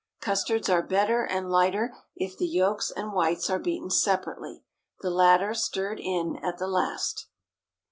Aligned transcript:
Custards 0.19 0.67
are 0.67 0.81
better 0.81 1.25
and 1.27 1.51
lighter 1.51 1.93
if 2.15 2.35
the 2.35 2.47
yolks 2.47 2.89
and 2.89 3.13
whites 3.13 3.51
are 3.51 3.59
beaten 3.59 3.91
separately, 3.91 4.63
the 5.01 5.11
latter 5.11 5.53
stirred 5.53 5.99
in 5.99 6.37
at 6.37 6.57
the 6.57 6.65
last. 6.65 7.27